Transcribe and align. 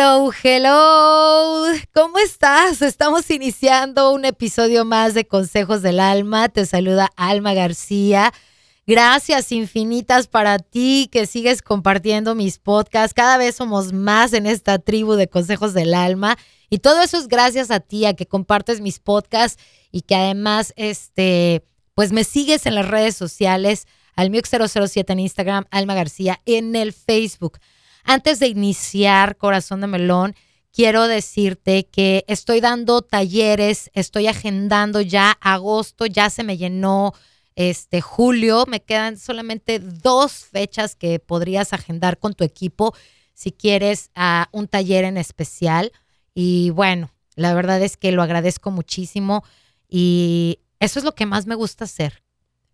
Hello, 0.00 0.30
hello. 0.44 1.64
¿Cómo 1.92 2.18
estás? 2.18 2.82
Estamos 2.82 3.28
iniciando 3.32 4.12
un 4.12 4.24
episodio 4.24 4.84
más 4.84 5.12
de 5.12 5.26
Consejos 5.26 5.82
del 5.82 5.98
Alma. 5.98 6.48
Te 6.48 6.66
saluda 6.66 7.10
Alma 7.16 7.52
García. 7.52 8.32
Gracias 8.86 9.50
infinitas 9.50 10.28
para 10.28 10.60
ti 10.60 11.08
que 11.10 11.26
sigues 11.26 11.62
compartiendo 11.62 12.36
mis 12.36 12.58
podcasts. 12.58 13.12
Cada 13.12 13.38
vez 13.38 13.56
somos 13.56 13.92
más 13.92 14.34
en 14.34 14.46
esta 14.46 14.78
tribu 14.78 15.14
de 15.14 15.26
Consejos 15.26 15.74
del 15.74 15.92
Alma. 15.92 16.38
Y 16.70 16.78
todo 16.78 17.02
eso 17.02 17.18
es 17.18 17.26
gracias 17.26 17.72
a 17.72 17.80
ti, 17.80 18.04
a 18.04 18.14
que 18.14 18.26
compartes 18.26 18.80
mis 18.80 19.00
podcasts 19.00 19.60
y 19.90 20.02
que 20.02 20.14
además, 20.14 20.72
este, 20.76 21.64
pues 21.96 22.12
me 22.12 22.22
sigues 22.22 22.66
en 22.66 22.76
las 22.76 22.86
redes 22.86 23.16
sociales, 23.16 23.88
al 24.14 24.30
007 24.30 25.12
en 25.12 25.18
Instagram, 25.18 25.64
Alma 25.72 25.94
García, 25.94 26.40
en 26.46 26.76
el 26.76 26.92
Facebook. 26.92 27.58
Antes 28.04 28.40
de 28.40 28.48
iniciar 28.48 29.36
Corazón 29.36 29.80
de 29.80 29.86
Melón, 29.86 30.34
quiero 30.72 31.08
decirte 31.08 31.86
que 31.86 32.24
estoy 32.28 32.60
dando 32.60 33.02
talleres, 33.02 33.90
estoy 33.94 34.26
agendando 34.26 35.00
ya 35.00 35.32
agosto, 35.40 36.06
ya 36.06 36.30
se 36.30 36.44
me 36.44 36.56
llenó 36.56 37.14
este 37.56 38.00
julio, 38.00 38.64
me 38.68 38.80
quedan 38.80 39.18
solamente 39.18 39.80
dos 39.80 40.32
fechas 40.32 40.94
que 40.94 41.18
podrías 41.18 41.72
agendar 41.72 42.18
con 42.18 42.34
tu 42.34 42.44
equipo 42.44 42.94
si 43.34 43.50
quieres 43.50 44.10
a 44.14 44.48
un 44.52 44.68
taller 44.68 45.04
en 45.04 45.16
especial. 45.16 45.92
Y 46.34 46.70
bueno, 46.70 47.10
la 47.34 47.54
verdad 47.54 47.82
es 47.82 47.96
que 47.96 48.12
lo 48.12 48.22
agradezco 48.22 48.70
muchísimo 48.70 49.44
y 49.88 50.60
eso 50.78 51.00
es 51.00 51.04
lo 51.04 51.14
que 51.14 51.26
más 51.26 51.46
me 51.46 51.56
gusta 51.56 51.84
hacer, 51.84 52.22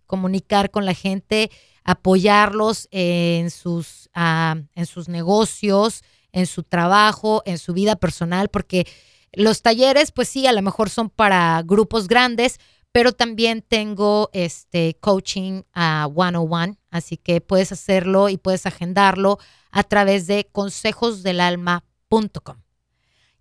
comunicar 0.07 0.71
con 0.71 0.85
la 0.85 0.95
gente 0.95 1.51
apoyarlos 1.85 2.89
en 2.91 3.51
sus, 3.51 4.11
ah, 4.15 4.57
en 4.75 4.87
sus 4.87 5.09
negocios, 5.09 6.03
en 6.33 6.47
su 6.47 6.63
trabajo, 6.63 7.43
en 7.47 7.59
su 7.59 7.75
vida 7.75 7.97
personal, 7.97 8.49
porque 8.49 8.87
los 9.33 9.63
talleres, 9.63 10.13
pues 10.13 10.29
sí, 10.29 10.47
a 10.47 10.53
lo 10.53 10.63
mejor 10.63 10.91
son 10.91 11.11
para 11.11 11.61
grupos 11.63 12.07
grandes, 12.09 12.59
pero 12.93 13.13
también 13.13 13.63
tengo 13.63 14.31
este 14.33 14.97
coaching 15.01 15.63
a 15.73 16.07
uh, 16.07 16.15
101, 16.15 16.77
así 16.91 17.17
que 17.17 17.41
puedes 17.41 17.73
hacerlo 17.73 18.29
y 18.29 18.37
puedes 18.37 18.67
agendarlo 18.67 19.39
a 19.73 19.83
través 19.83 20.29
de 20.29 20.49
consejosdelalma.com. 20.53 22.57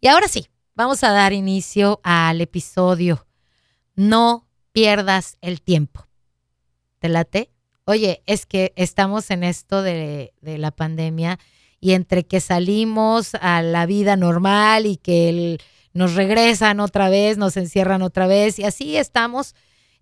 Y 0.02 0.08
ahora 0.08 0.28
sí, 0.28 0.48
vamos 0.74 1.04
a 1.04 1.12
dar 1.12 1.34
inicio 1.34 2.02
al 2.04 2.42
episodio. 2.42 3.28
No 3.96 4.48
pierdas 4.72 5.38
el 5.42 5.62
tiempo. 5.62 6.08
¿Te 6.98 7.10
late? 7.10 7.53
Oye, 7.86 8.24
es 8.26 8.46
que 8.46 8.74
estamos 8.76 9.30
en 9.32 9.44
esto 9.44 9.82
de, 9.82 10.34
la 10.42 10.72
pandemia 10.72 11.40
y 11.80 11.94
entre 11.94 12.24
que 12.24 12.40
salimos 12.40 13.36
a 13.36 13.62
la 13.62 13.86
vida 13.86 14.16
normal 14.16 14.86
y 14.86 14.98
que 14.98 15.60
nos 15.94 16.16
regresan 16.16 16.80
otra 16.80 17.10
vez, 17.10 17.38
nos 17.38 17.58
encierran 17.58 18.02
otra 18.02 18.28
vez 18.28 18.58
y 18.60 18.64
así 18.64 18.98
estamos, 18.98 19.54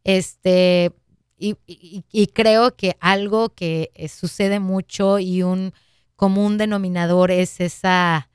este, 0.03 0.91
y, 1.37 1.55
y 1.67 2.27
creo 2.27 2.75
que 2.75 2.97
algo 2.99 3.49
que 3.49 3.91
eh, 3.95 4.07
sucede 4.07 4.59
mucho 4.59 5.19
y 5.19 5.43
un 5.43 5.73
común 6.15 6.57
denominador 6.57 7.31
es 7.31 7.59
esa 7.59 8.29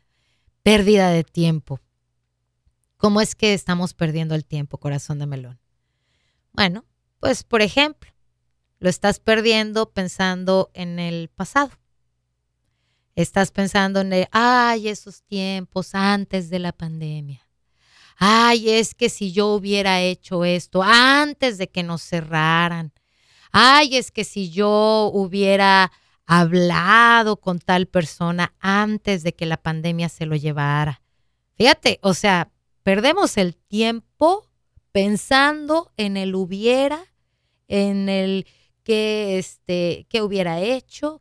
pérdida 0.64 1.10
de 1.10 1.22
tiempo. 1.22 1.80
¿Cómo 2.96 3.20
es 3.20 3.36
que 3.36 3.54
estamos 3.54 3.94
perdiendo 3.94 4.34
el 4.34 4.44
tiempo, 4.44 4.78
corazón 4.78 5.20
de 5.20 5.26
melón? 5.26 5.60
Bueno, 6.52 6.84
pues 7.20 7.44
por 7.44 7.62
ejemplo, 7.62 8.10
lo 8.78 8.88
estás 8.88 9.20
perdiendo 9.20 9.90
pensando 9.90 10.70
en 10.74 10.98
el 10.98 11.28
pasado. 11.28 11.70
Estás 13.14 13.50
pensando 13.50 14.00
en, 14.00 14.12
el, 14.12 14.28
ay, 14.30 14.88
esos 14.88 15.22
tiempos 15.22 15.94
antes 15.94 16.50
de 16.50 16.58
la 16.58 16.72
pandemia. 16.72 17.48
Ay, 18.18 18.70
es 18.70 18.94
que 18.94 19.08
si 19.08 19.32
yo 19.32 19.48
hubiera 19.48 20.00
hecho 20.00 20.44
esto 20.44 20.82
antes 20.82 21.58
de 21.58 21.68
que 21.68 21.82
nos 21.82 22.02
cerraran. 22.02 22.92
Ay, 23.52 23.96
es 23.96 24.10
que 24.10 24.24
si 24.24 24.50
yo 24.50 25.10
hubiera 25.12 25.92
hablado 26.26 27.38
con 27.38 27.58
tal 27.58 27.86
persona 27.86 28.54
antes 28.58 29.22
de 29.22 29.34
que 29.34 29.46
la 29.46 29.56
pandemia 29.56 30.08
se 30.08 30.26
lo 30.26 30.36
llevara. 30.36 31.02
Fíjate, 31.54 31.98
o 32.02 32.14
sea, 32.14 32.50
perdemos 32.82 33.36
el 33.36 33.56
tiempo 33.56 34.46
pensando 34.92 35.92
en 35.96 36.16
el 36.16 36.34
hubiera, 36.34 37.00
en 37.68 38.08
el 38.08 38.46
qué, 38.86 39.38
este, 39.38 40.06
hubiera 40.22 40.60
hecho. 40.60 41.20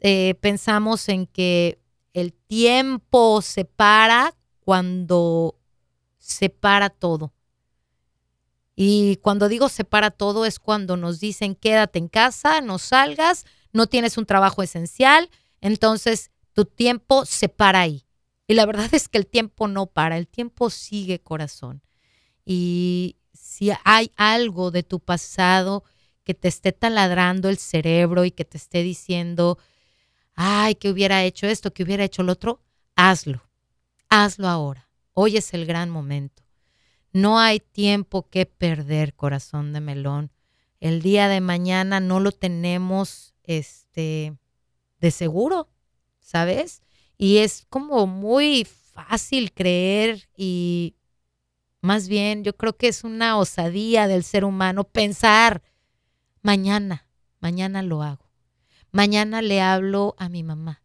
Eh, 0.00 0.34
pensamos 0.40 1.08
en 1.08 1.26
que 1.26 1.78
el 2.12 2.32
tiempo 2.32 3.40
se 3.40 3.64
para 3.64 4.34
cuando 4.58 5.56
se 6.18 6.50
para 6.50 6.90
todo. 6.90 7.32
Y 8.74 9.16
cuando 9.18 9.48
digo 9.48 9.68
se 9.68 9.84
para 9.84 10.10
todo 10.10 10.44
es 10.44 10.58
cuando 10.58 10.96
nos 10.96 11.20
dicen 11.20 11.54
quédate 11.54 12.00
en 12.00 12.08
casa, 12.08 12.60
no 12.60 12.78
salgas, 12.78 13.44
no 13.72 13.86
tienes 13.86 14.18
un 14.18 14.26
trabajo 14.26 14.64
esencial, 14.64 15.30
entonces 15.60 16.32
tu 16.52 16.64
tiempo 16.64 17.24
se 17.24 17.48
para 17.48 17.82
ahí. 17.82 18.04
Y 18.48 18.54
la 18.54 18.66
verdad 18.66 18.92
es 18.92 19.08
que 19.08 19.18
el 19.18 19.28
tiempo 19.28 19.68
no 19.68 19.86
para, 19.86 20.18
el 20.18 20.26
tiempo 20.26 20.68
sigue 20.68 21.20
corazón. 21.20 21.82
Y 22.44 23.16
si 23.32 23.70
hay 23.84 24.10
algo 24.16 24.72
de 24.72 24.82
tu 24.82 24.98
pasado 24.98 25.84
que 26.24 26.34
te 26.34 26.48
esté 26.48 26.72
taladrando 26.72 27.48
el 27.48 27.58
cerebro 27.58 28.24
y 28.24 28.30
que 28.30 28.44
te 28.44 28.56
esté 28.56 28.82
diciendo, 28.82 29.58
ay, 30.34 30.74
que 30.74 30.90
hubiera 30.90 31.22
hecho 31.22 31.46
esto, 31.46 31.72
que 31.72 31.82
hubiera 31.82 32.04
hecho 32.04 32.22
lo 32.22 32.32
otro, 32.32 32.60
hazlo. 32.96 33.42
Hazlo 34.08 34.48
ahora. 34.48 34.88
Hoy 35.12 35.36
es 35.36 35.54
el 35.54 35.66
gran 35.66 35.90
momento. 35.90 36.42
No 37.12 37.38
hay 37.38 37.60
tiempo 37.60 38.28
que 38.28 38.46
perder, 38.46 39.14
corazón 39.14 39.72
de 39.72 39.80
melón. 39.80 40.32
El 40.80 41.02
día 41.02 41.28
de 41.28 41.40
mañana 41.40 42.00
no 42.00 42.20
lo 42.20 42.32
tenemos 42.32 43.34
este 43.44 44.36
de 45.00 45.10
seguro, 45.10 45.68
¿sabes? 46.20 46.82
Y 47.16 47.38
es 47.38 47.66
como 47.68 48.06
muy 48.06 48.64
fácil 48.64 49.52
creer 49.52 50.28
y 50.36 50.96
más 51.80 52.08
bien 52.08 52.44
yo 52.44 52.56
creo 52.56 52.76
que 52.76 52.88
es 52.88 53.04
una 53.04 53.36
osadía 53.36 54.08
del 54.08 54.24
ser 54.24 54.44
humano 54.44 54.84
pensar 54.84 55.62
Mañana, 56.44 57.08
mañana 57.40 57.82
lo 57.82 58.02
hago. 58.02 58.30
Mañana 58.92 59.40
le 59.40 59.62
hablo 59.62 60.14
a 60.18 60.28
mi 60.28 60.42
mamá. 60.42 60.82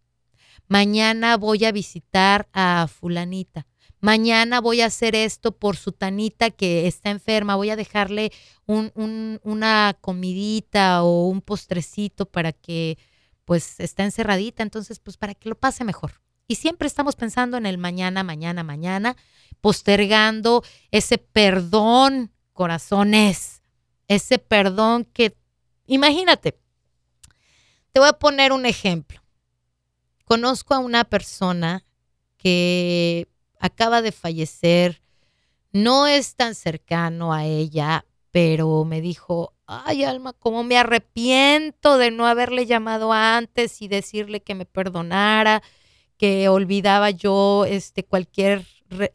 Mañana 0.70 1.36
voy 1.36 1.66
a 1.66 1.74
visitar 1.74 2.48
a 2.54 2.88
fulanita. 2.88 3.68
Mañana 4.00 4.62
voy 4.62 4.80
a 4.80 4.86
hacer 4.86 5.16
esto 5.16 5.52
por 5.52 5.76
su 5.76 5.92
tanita 5.92 6.50
que 6.50 6.88
está 6.88 7.10
enferma. 7.10 7.58
Voy 7.58 7.72
a 7.72 7.76
dejarle 7.76 8.32
una 8.68 9.98
comidita 10.00 11.04
o 11.04 11.28
un 11.28 11.42
postrecito 11.42 12.26
para 12.26 12.54
que 12.54 12.98
pues 13.44 13.82
está 13.82 14.06
encerradita. 14.06 14.64
Entonces, 14.64 15.00
pues 15.00 15.18
para 15.18 15.36
que 15.36 15.50
lo 15.50 15.56
pase 15.56 15.84
mejor. 15.84 16.22
Y 16.48 16.56
siempre 16.56 16.88
estamos 16.88 17.18
pensando 17.18 17.58
en 17.58 17.66
el 17.66 17.78
mañana, 17.78 18.24
mañana, 18.24 18.64
mañana, 18.64 19.18
postergando 19.60 20.64
ese 20.90 21.18
perdón, 21.18 22.32
corazones, 22.54 23.62
ese 24.08 24.40
perdón 24.40 25.04
que 25.04 25.36
Imagínate, 25.90 26.56
te 27.92 28.00
voy 28.00 28.10
a 28.10 28.14
poner 28.14 28.52
un 28.52 28.68
ejemplo. 28.68 29.24
Conozco 30.24 30.76
a 30.76 30.80
una 30.80 31.04
persona 31.04 31.84
que 32.38 33.28
acaba 33.60 34.04
de 34.04 34.12
fallecer, 34.12 35.02
no 35.72 36.06
es 36.06 36.36
tan 36.36 36.54
cercano 36.54 37.34
a 37.34 37.46
ella, 37.46 38.06
pero 38.30 38.86
me 38.86 39.02
dijo, 39.02 39.56
ay 39.66 40.04
Alma, 40.04 40.34
cómo 40.34 40.64
me 40.64 40.78
arrepiento 40.78 41.98
de 41.98 42.12
no 42.12 42.28
haberle 42.28 42.68
llamado 42.68 43.12
antes 43.12 43.82
y 43.82 43.88
decirle 43.88 44.44
que 44.44 44.54
me 44.54 44.66
perdonara, 44.66 45.64
que 46.18 46.50
olvidaba 46.50 47.10
yo 47.10 47.66
este, 47.66 48.06
cualquier 48.06 48.64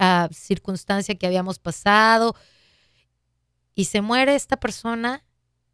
ah, 0.01 0.29
circunstancia 0.33 1.15
que 1.15 1.27
habíamos 1.29 1.61
pasado. 1.61 2.35
Y 3.77 3.85
se 3.85 4.01
muere 4.01 4.35
esta 4.35 4.57
persona 4.57 5.24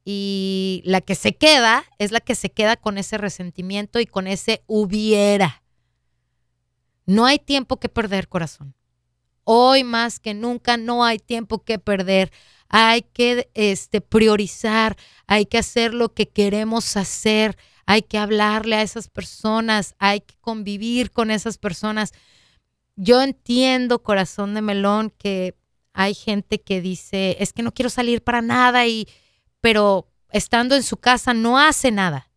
y 0.04 0.82
la 0.84 1.00
que 1.00 1.14
se 1.14 1.36
queda 1.36 1.84
es 1.98 2.12
la 2.12 2.20
que 2.20 2.34
se 2.34 2.50
queda 2.50 2.76
con 2.76 2.98
ese 2.98 3.18
resentimiento 3.18 4.00
y 4.00 4.06
con 4.06 4.26
ese 4.26 4.62
hubiera. 4.66 5.62
No 7.06 7.26
hay 7.26 7.38
tiempo 7.38 7.78
que 7.78 7.88
perder, 7.88 8.28
corazón. 8.28 8.74
Hoy 9.44 9.84
más 9.84 10.20
que 10.20 10.34
nunca 10.34 10.76
no 10.76 11.04
hay 11.04 11.18
tiempo 11.18 11.64
que 11.64 11.78
perder. 11.78 12.30
Hay 12.68 13.02
que 13.02 13.50
este, 13.54 14.00
priorizar, 14.00 14.96
hay 15.26 15.46
que 15.46 15.58
hacer 15.58 15.92
lo 15.92 16.14
que 16.14 16.28
queremos 16.28 16.96
hacer, 16.96 17.56
hay 17.84 18.02
que 18.02 18.16
hablarle 18.16 18.76
a 18.76 18.82
esas 18.82 19.08
personas, 19.08 19.96
hay 19.98 20.20
que 20.20 20.36
convivir 20.40 21.10
con 21.10 21.32
esas 21.32 21.58
personas. 21.58 22.12
Yo 22.94 23.20
entiendo, 23.22 24.04
corazón 24.04 24.54
de 24.54 24.62
melón, 24.62 25.12
que 25.18 25.56
hay 25.92 26.14
gente 26.14 26.60
que 26.60 26.80
dice, 26.80 27.36
es 27.40 27.52
que 27.52 27.64
no 27.64 27.72
quiero 27.72 27.90
salir 27.90 28.22
para 28.22 28.42
nada 28.42 28.86
y, 28.86 29.08
pero 29.60 30.08
estando 30.30 30.74
en 30.74 30.82
su 30.82 30.96
casa 30.96 31.34
no 31.34 31.58
hace 31.58 31.90
nada. 31.90 32.30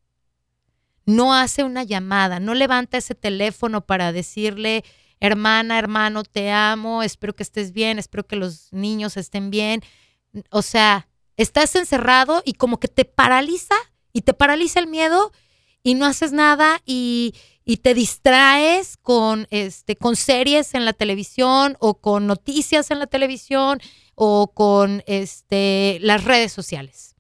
No 1.06 1.34
hace 1.34 1.64
una 1.64 1.84
llamada, 1.84 2.40
no 2.40 2.54
levanta 2.54 2.98
ese 2.98 3.14
teléfono 3.14 3.81
para 3.86 4.12
decirle 4.14 4.84
hermana, 5.20 5.80
hermano, 5.80 6.24
te 6.24 6.52
amo, 6.52 7.02
espero 7.02 7.34
que 7.34 7.44
estés 7.44 7.72
bien, 7.72 7.98
espero 7.98 8.28
que 8.28 8.36
los 8.36 8.72
niños 8.74 9.16
estén 9.16 9.52
bien. 9.52 9.81
O 10.50 10.62
sea, 10.62 11.08
estás 11.38 11.75
encerrado 11.75 12.42
y 12.46 12.54
como 12.54 12.78
que 12.78 12.90
te 12.90 13.06
paraliza 13.06 13.75
y 14.12 14.22
te 14.22 14.34
paraliza 14.34 14.81
el 14.81 14.88
miedo 14.88 15.31
y 15.81 15.96
no 15.96 16.06
haces 16.06 16.34
nada 16.34 16.81
y, 16.86 17.36
y 17.64 17.78
te 17.78 17.94
distraes 17.94 18.98
con, 18.98 19.48
este, 19.50 19.96
con 19.96 20.18
series 20.18 20.74
en 20.74 20.84
la 20.84 20.92
televisión 20.92 21.78
o 21.80 22.02
con 22.02 22.28
noticias 22.28 22.92
en 22.92 23.00
la 23.00 23.08
televisión 23.08 23.80
o 24.16 24.52
con 24.54 25.04
este, 25.08 26.00
las 26.02 26.25
redes 26.25 26.52
sociales. 26.52 27.12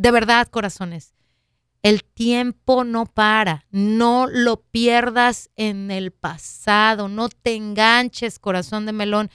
De 0.00 0.10
verdad, 0.12 0.48
corazones, 0.48 1.12
el 1.82 2.04
tiempo 2.04 2.84
no 2.84 3.04
para, 3.04 3.66
no 3.70 4.26
lo 4.26 4.62
pierdas 4.62 5.50
en 5.56 5.90
el 5.90 6.10
pasado, 6.10 7.10
no 7.10 7.28
te 7.28 7.54
enganches, 7.54 8.38
corazón 8.38 8.86
de 8.86 8.92
melón. 8.92 9.30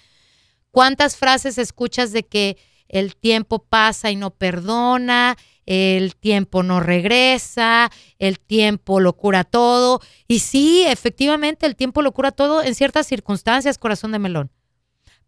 ¿Cuántas 0.72 1.18
frases 1.18 1.60
escuchas 1.60 2.14
de 2.14 2.26
que 2.26 2.58
el 2.88 3.16
tiempo 3.16 3.60
pasa 3.60 4.10
y 4.10 4.16
no 4.16 4.32
perdona, 4.32 5.38
el 5.68 6.16
tiempo 6.16 6.64
no 6.64 6.80
regresa, 6.80 7.92
el 8.18 8.40
tiempo 8.40 9.00
lo 9.00 9.14
cura 9.14 9.44
todo? 9.44 10.02
Y 10.28 10.40
sí, 10.40 10.84
efectivamente, 10.88 11.68
el 11.68 11.76
tiempo 11.76 12.02
lo 12.02 12.12
cura 12.12 12.32
todo 12.32 12.64
en 12.64 12.74
ciertas 12.74 13.06
circunstancias, 13.06 13.78
corazón 13.78 14.14
de 14.14 14.18
melón. 14.18 14.50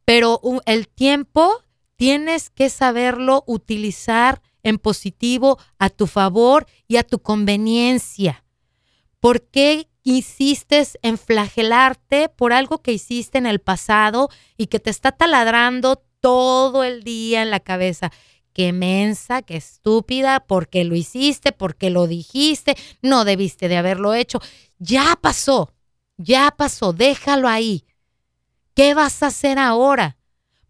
Pero 0.04 0.42
el 0.66 0.88
tiempo 0.88 1.64
tienes 1.96 2.50
que 2.50 2.72
saberlo 2.72 3.44
utilizar 3.46 4.42
en 4.68 4.80
positivo 4.80 5.58
a 5.80 5.90
tu 5.90 6.08
favor 6.08 6.68
y 6.88 6.98
a 6.98 7.04
tu 7.04 7.20
conveniencia. 7.20 8.44
¿Por 9.20 9.42
qué 9.42 9.90
insistes 10.04 10.98
en 11.02 11.18
flagelarte 11.18 12.30
por 12.30 12.54
algo 12.54 12.82
que 12.82 12.94
hiciste 12.94 13.38
en 13.38 13.46
el 13.46 13.60
pasado 13.60 14.30
y 14.58 14.68
que 14.68 14.80
te 14.80 14.90
está 14.90 15.12
taladrando 15.12 16.04
todo 16.20 16.84
el 16.84 17.04
día 17.04 17.42
en 17.42 17.50
la 17.50 17.60
cabeza? 17.60 18.12
Qué 18.54 18.74
mensa, 18.74 19.44
qué 19.44 19.56
estúpida, 19.58 20.40
porque 20.40 20.84
lo 20.84 20.96
hiciste, 20.96 21.52
porque 21.52 21.90
lo 21.90 22.08
dijiste, 22.08 22.76
no 23.02 23.24
debiste 23.24 23.68
de 23.68 23.78
haberlo 23.78 24.14
hecho. 24.16 24.40
Ya 24.80 25.18
pasó, 25.22 25.74
ya 26.18 26.52
pasó, 26.58 26.92
déjalo 26.92 27.48
ahí. 27.48 27.86
¿Qué 28.74 28.94
vas 28.94 29.22
a 29.24 29.28
hacer 29.28 29.60
ahora? 29.60 30.18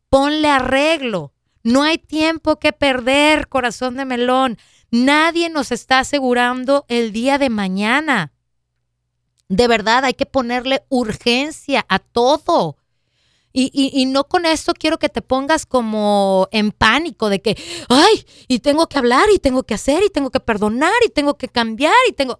Ponle 0.10 0.50
arreglo. 0.50 1.34
No 1.68 1.84
hay 1.84 1.98
tiempo 1.98 2.60
que 2.60 2.72
perder, 2.72 3.50
corazón 3.50 3.98
de 3.98 4.06
melón. 4.06 4.58
Nadie 4.90 5.50
nos 5.50 5.74
está 5.74 6.00
asegurando 6.00 6.86
el 6.88 7.12
día 7.12 7.38
de 7.38 7.50
mañana. 7.50 8.32
De 9.50 9.68
verdad, 9.68 10.06
hay 10.06 10.14
que 10.14 10.26
ponerle 10.26 10.86
urgencia 10.88 11.86
a 11.90 12.00
todo. 12.00 12.78
Y, 13.52 14.06
no 14.06 14.24
con 14.30 14.46
esto 14.46 14.74
quiero 14.74 14.98
que 14.98 15.10
te 15.10 15.22
pongas 15.22 15.66
como 15.66 16.48
en 16.54 16.72
pánico 16.72 17.28
de 17.28 17.42
que, 17.42 17.58
ay, 17.90 18.26
y 18.48 18.60
tengo 18.60 18.88
que 18.88 19.00
hablar 19.00 19.26
y 19.36 19.40
tengo 19.40 19.64
que 19.64 19.74
hacer 19.74 20.04
y 20.06 20.10
tengo 20.10 20.30
que 20.30 20.40
perdonar 20.40 20.94
y 21.06 21.10
tengo 21.10 21.38
que 21.38 21.50
cambiar 21.50 21.96
y 22.08 22.14
tengo... 22.14 22.40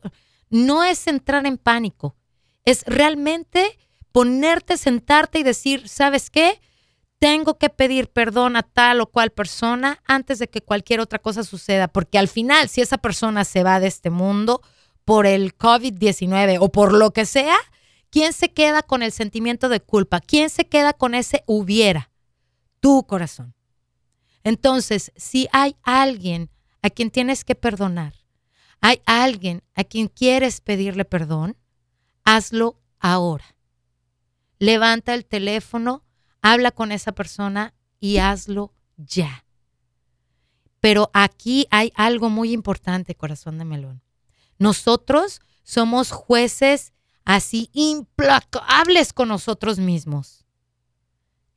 No 0.50 0.86
es 0.86 1.06
entrar 1.06 1.46
en 1.46 1.58
pánico, 1.58 2.16
es 2.64 2.86
realmente 2.86 3.78
ponerte, 4.14 4.78
sentarte 4.78 5.40
y 5.40 5.44
decir, 5.44 5.90
¿sabes 5.90 6.30
qué? 6.30 6.62
Tengo 7.20 7.58
que 7.58 7.70
pedir 7.70 8.10
perdón 8.10 8.56
a 8.56 8.64
tal 8.64 9.02
o 9.02 9.08
cual 9.08 9.32
persona 9.32 10.02
antes 10.06 10.40
de 10.40 10.48
que 10.48 10.62
cualquier 10.62 11.00
otra 11.00 11.20
cosa 11.20 11.44
suceda, 11.44 11.88
porque 11.88 12.20
al 12.20 12.28
final, 12.28 12.70
si 12.70 12.82
esa 12.82 12.98
persona 12.98 13.44
se 13.44 13.64
va 13.64 13.80
de 13.80 13.88
este 13.88 14.10
mundo 14.10 14.62
por 15.04 15.26
el 15.26 15.58
COVID-19 15.58 16.58
o 16.60 16.72
por 16.72 16.94
lo 16.94 17.12
que 17.12 17.26
sea, 17.26 17.58
¿quién 18.10 18.34
se 18.34 18.54
queda 18.54 18.84
con 18.84 19.02
el 19.02 19.12
sentimiento 19.12 19.70
de 19.70 19.80
culpa? 19.80 20.20
¿Quién 20.20 20.50
se 20.50 20.68
queda 20.68 20.94
con 20.94 21.16
ese 21.16 21.44
hubiera? 21.48 22.12
Tu 22.80 23.04
corazón. 23.08 23.56
Entonces, 24.44 25.12
si 25.16 25.48
hay 25.52 25.76
alguien 25.84 26.52
a 26.82 26.90
quien 26.90 27.10
tienes 27.10 27.44
que 27.44 27.56
perdonar, 27.56 28.14
hay 28.80 29.02
alguien 29.06 29.64
a 29.74 29.84
quien 29.84 30.08
quieres 30.08 30.62
pedirle 30.62 31.04
perdón, 31.04 31.58
hazlo 32.24 32.80
ahora 33.00 33.58
levanta 34.60 35.14
el 35.14 35.26
teléfono, 35.26 36.04
habla 36.54 36.72
con 36.72 36.92
esa 36.92 37.12
persona 37.12 37.74
y 38.00 38.18
hazlo 38.18 38.74
ya. 38.98 39.46
Pero 40.80 41.10
aquí 41.14 41.68
hay 41.72 41.92
algo 41.96 42.30
muy 42.30 42.52
importante, 42.54 43.16
corazón 43.16 43.58
de 43.58 43.66
melón. 43.66 44.02
Nosotros 44.58 45.42
somos 45.64 46.12
jueces 46.12 46.94
así 47.26 47.70
implacables 47.74 49.14
con 49.14 49.28
nosotros 49.28 49.80
mismos. 49.80 50.46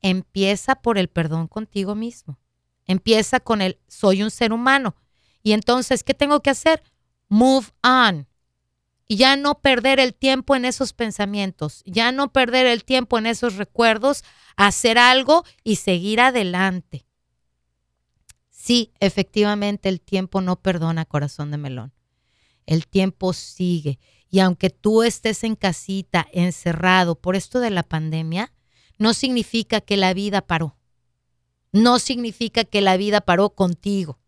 Empieza 0.02 0.74
por 0.74 0.98
el 0.98 1.08
perdón 1.08 1.46
contigo 1.46 1.94
mismo. 1.94 2.38
Empieza 2.86 3.38
con 3.38 3.62
el 3.62 3.78
soy 3.86 4.22
un 4.22 4.30
ser 4.30 4.52
humano. 4.52 4.96
Y 5.42 5.52
entonces, 5.52 6.02
¿qué 6.02 6.14
tengo 6.14 6.40
que 6.40 6.50
hacer? 6.50 6.82
Move 7.28 7.66
on 7.82 8.26
y 9.10 9.16
ya 9.16 9.34
no 9.34 9.60
perder 9.60 9.98
el 9.98 10.14
tiempo 10.14 10.54
en 10.54 10.64
esos 10.64 10.92
pensamientos, 10.92 11.82
ya 11.84 12.12
no 12.12 12.32
perder 12.32 12.66
el 12.66 12.84
tiempo 12.84 13.18
en 13.18 13.26
esos 13.26 13.56
recuerdos, 13.56 14.22
hacer 14.54 14.98
algo 14.98 15.44
y 15.64 15.76
seguir 15.76 16.20
adelante. 16.20 17.08
Sí, 18.50 18.92
efectivamente 19.00 19.88
el 19.88 20.00
tiempo 20.00 20.40
no 20.42 20.62
perdona 20.62 21.06
corazón 21.06 21.50
de 21.50 21.56
melón. 21.58 21.92
El 22.66 22.86
tiempo 22.86 23.32
sigue. 23.32 23.98
Y 24.30 24.38
aunque 24.38 24.70
tú 24.70 25.02
estés 25.02 25.42
en 25.42 25.56
casita, 25.56 26.28
encerrado 26.32 27.16
por 27.16 27.34
esto 27.34 27.58
de 27.58 27.70
la 27.70 27.82
pandemia, 27.82 28.52
no 28.96 29.12
significa 29.12 29.80
que 29.80 29.96
la 29.96 30.14
vida 30.14 30.40
paró. 30.40 30.76
No 31.72 31.98
significa 31.98 32.62
que 32.62 32.80
la 32.80 32.96
vida 32.96 33.20
paró 33.20 33.50
contigo. 33.56 34.20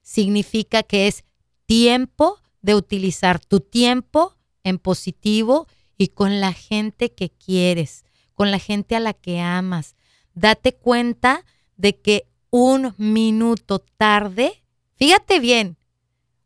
Significa 0.00 0.82
que 0.82 1.06
es 1.06 1.26
tiempo 1.66 2.40
de 2.62 2.74
utilizar 2.74 3.38
tu 3.40 3.60
tiempo 3.60 4.36
en 4.64 4.78
positivo 4.78 5.66
y 5.96 6.08
con 6.08 6.40
la 6.40 6.52
gente 6.52 7.12
que 7.12 7.30
quieres, 7.30 8.04
con 8.34 8.50
la 8.50 8.58
gente 8.58 8.96
a 8.96 9.00
la 9.00 9.12
que 9.14 9.40
amas. 9.40 9.96
Date 10.34 10.74
cuenta 10.74 11.44
de 11.76 12.00
que 12.00 12.28
un 12.50 12.94
minuto 12.96 13.78
tarde, 13.78 14.62
fíjate 14.94 15.40
bien, 15.40 15.76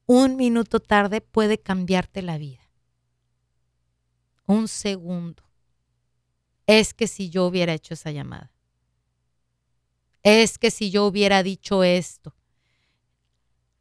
un 0.06 0.36
minuto 0.36 0.80
tarde 0.80 1.20
puede 1.20 1.58
cambiarte 1.58 2.22
la 2.22 2.38
vida. 2.38 2.68
Un 4.46 4.68
segundo. 4.68 5.42
Es 6.66 6.94
que 6.94 7.06
si 7.06 7.30
yo 7.30 7.46
hubiera 7.46 7.72
hecho 7.74 7.94
esa 7.94 8.10
llamada. 8.10 8.52
Es 10.22 10.58
que 10.58 10.70
si 10.70 10.90
yo 10.90 11.06
hubiera 11.06 11.42
dicho 11.42 11.82
esto. 11.84 12.34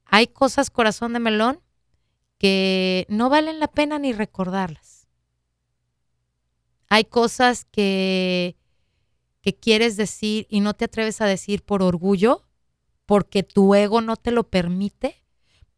Hay 0.05 0.27
cosas, 0.27 0.69
corazón 0.69 1.13
de 1.13 1.19
melón, 1.19 1.61
que 2.41 3.05
no 3.07 3.29
valen 3.29 3.59
la 3.59 3.67
pena 3.67 3.99
ni 3.99 4.13
recordarlas. 4.13 5.07
Hay 6.89 7.05
cosas 7.05 7.65
que, 7.65 8.57
que 9.41 9.53
quieres 9.53 9.95
decir 9.95 10.47
y 10.49 10.59
no 10.59 10.73
te 10.73 10.85
atreves 10.85 11.21
a 11.21 11.27
decir 11.27 11.61
por 11.61 11.83
orgullo, 11.83 12.47
porque 13.05 13.43
tu 13.43 13.75
ego 13.75 14.01
no 14.01 14.15
te 14.15 14.31
lo 14.31 14.49
permite, 14.49 15.23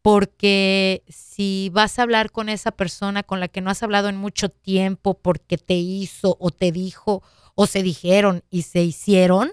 porque 0.00 1.04
si 1.06 1.70
vas 1.74 1.98
a 1.98 2.02
hablar 2.04 2.32
con 2.32 2.48
esa 2.48 2.70
persona 2.70 3.22
con 3.24 3.40
la 3.40 3.48
que 3.48 3.60
no 3.60 3.68
has 3.68 3.82
hablado 3.82 4.08
en 4.08 4.16
mucho 4.16 4.48
tiempo 4.48 5.18
porque 5.20 5.58
te 5.58 5.74
hizo 5.74 6.38
o 6.40 6.50
te 6.50 6.72
dijo 6.72 7.22
o 7.54 7.66
se 7.66 7.82
dijeron 7.82 8.42
y 8.48 8.62
se 8.62 8.82
hicieron, 8.82 9.52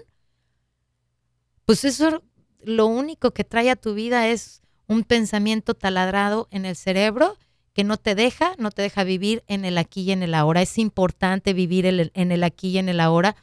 pues 1.66 1.84
eso 1.84 2.22
lo 2.62 2.86
único 2.86 3.32
que 3.32 3.44
trae 3.44 3.68
a 3.68 3.76
tu 3.76 3.92
vida 3.92 4.28
es 4.28 4.61
un 4.92 5.04
pensamiento 5.04 5.74
taladrado 5.74 6.48
en 6.50 6.64
el 6.64 6.76
cerebro 6.76 7.38
que 7.72 7.84
no 7.84 7.96
te 7.96 8.14
deja, 8.14 8.54
no 8.58 8.70
te 8.70 8.82
deja 8.82 9.02
vivir 9.02 9.42
en 9.46 9.64
el 9.64 9.78
aquí 9.78 10.02
y 10.02 10.12
en 10.12 10.22
el 10.22 10.34
ahora. 10.34 10.62
Es 10.62 10.78
importante 10.78 11.54
vivir 11.54 11.86
en 11.86 12.32
el 12.32 12.44
aquí 12.44 12.68
y 12.68 12.78
en 12.78 12.88
el 12.88 13.00
ahora 13.00 13.34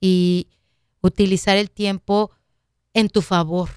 y 0.00 0.48
utilizar 1.00 1.56
el 1.56 1.70
tiempo 1.70 2.30
en 2.94 3.08
tu 3.08 3.22
favor. 3.22 3.70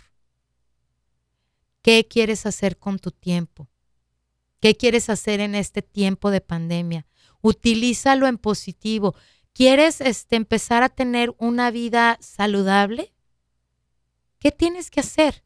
¿Qué 1.82 2.08
quieres 2.08 2.46
hacer 2.46 2.78
con 2.78 3.00
tu 3.00 3.12
tiempo? 3.12 3.68
¿Qué 4.60 4.76
quieres 4.76 5.10
hacer 5.10 5.40
en 5.40 5.54
este 5.56 5.82
tiempo 5.82 6.32
de 6.32 6.42
pandemia? 6.42 7.06
Utilízalo 7.42 8.28
en 8.28 8.38
positivo. 8.38 9.16
¿Quieres 9.54 10.02
este, 10.02 10.36
empezar 10.36 10.84
a 10.84 10.90
tener 10.90 11.36
una 11.38 11.70
vida 11.72 12.18
saludable? 12.22 13.14
¿Qué 14.40 14.52
tienes 14.52 14.90
que 14.90 15.02
hacer? 15.02 15.44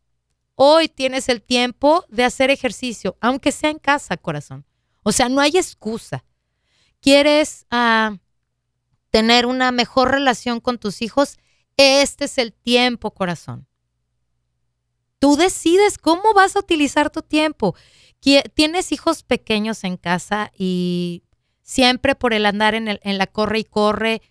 Hoy 0.61 0.89
tienes 0.89 1.29
el 1.29 1.41
tiempo 1.41 2.03
de 2.09 2.25
hacer 2.25 2.49
ejercicio, 2.49 3.15
aunque 3.21 3.53
sea 3.53 3.69
en 3.69 3.79
casa, 3.79 4.17
corazón. 4.17 4.65
O 5.03 5.13
sea, 5.13 5.29
no 5.29 5.39
hay 5.39 5.51
excusa. 5.51 6.25
¿Quieres 6.99 7.65
ah, 7.71 8.17
tener 9.09 9.45
una 9.45 9.71
mejor 9.71 10.11
relación 10.11 10.59
con 10.59 10.77
tus 10.77 11.01
hijos? 11.01 11.37
Este 11.77 12.25
es 12.25 12.37
el 12.37 12.51
tiempo, 12.51 13.11
corazón. 13.11 13.69
Tú 15.17 15.37
decides 15.37 15.97
cómo 15.97 16.33
vas 16.33 16.57
a 16.57 16.59
utilizar 16.59 17.09
tu 17.09 17.21
tiempo. 17.21 17.73
Tienes 18.53 18.91
hijos 18.91 19.23
pequeños 19.23 19.85
en 19.85 19.95
casa 19.95 20.51
y 20.57 21.23
siempre 21.61 22.15
por 22.15 22.33
el 22.33 22.45
andar 22.45 22.75
en, 22.75 22.99
en 23.01 23.17
la 23.17 23.27
corre 23.27 23.59
y 23.59 23.63
corre, 23.63 24.21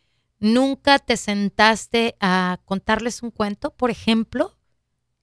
nunca 0.40 0.98
te 0.98 1.16
sentaste 1.16 2.16
a 2.20 2.60
contarles 2.66 3.22
un 3.22 3.30
cuento, 3.30 3.70
por 3.70 3.90
ejemplo, 3.90 4.57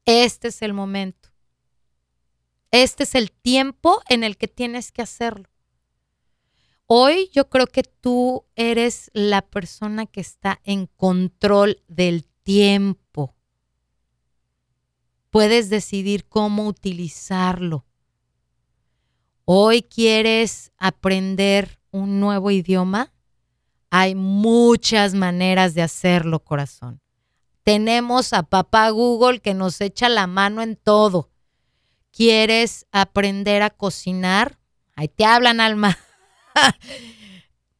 este 0.06 0.50
es 0.50 0.62
el 0.62 0.74
momento. 0.74 1.30
Este 2.72 3.04
es 3.04 3.16
el 3.16 3.32
tiempo 3.32 4.02
en 4.10 4.24
el 4.24 4.38
que 4.38 4.48
tienes 4.48 4.92
que 4.92 5.02
hacerlo. 5.02 5.50
Hoy 6.88 7.30
yo 7.34 7.50
creo 7.50 7.68
que 7.68 7.84
tú 7.84 8.46
eres 8.56 9.10
la 9.14 9.42
persona 9.42 10.06
que 10.06 10.22
está 10.22 10.60
en 10.64 10.86
control 10.86 11.82
del 11.88 12.26
tiempo. 12.44 13.36
Puedes 15.32 15.70
decidir 15.70 16.26
cómo 16.28 16.68
utilizarlo. 16.68 17.86
Hoy 19.46 19.82
quieres 19.82 20.72
aprender 20.78 21.80
un 21.92 22.20
nuevo 22.20 22.52
idioma. 22.52 23.14
Hay 23.90 24.14
muchas 24.16 25.14
maneras 25.14 25.74
de 25.74 25.82
hacerlo, 25.82 26.44
corazón. 26.44 27.02
Tenemos 27.66 28.32
a 28.32 28.44
papá 28.44 28.92
Google 28.92 29.40
que 29.40 29.56
nos 29.56 29.82
echa 29.82 30.08
la 30.08 30.28
mano 30.28 30.62
en 30.62 30.76
todo. 30.76 31.32
¿Quieres 32.12 32.86
aprender 32.92 33.64
a 33.64 33.72
cocinar? 33.72 34.60
Ahí 34.96 35.08
te 35.08 35.26
hablan, 35.26 35.60
alma. 35.60 35.98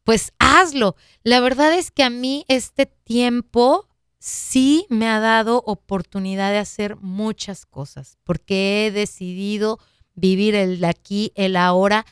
pues 0.04 0.34
hazlo. 0.40 0.96
La 1.22 1.40
verdad 1.40 1.72
es 1.72 1.92
que 1.92 2.02
a 2.02 2.10
mí 2.10 2.46
este 2.48 2.88
tiempo 2.88 3.88
sí 4.18 4.88
me 4.90 5.08
ha 5.08 5.20
dado 5.20 5.62
oportunidad 5.68 6.50
de 6.50 6.58
hacer 6.58 6.96
muchas 6.96 7.68
cosas, 7.68 8.18
porque 8.24 8.88
he 8.88 8.92
decidido 8.92 9.78
vivir 10.16 10.56
el 10.56 10.84
aquí, 10.84 11.32
el 11.36 11.56
ahora 11.56 12.08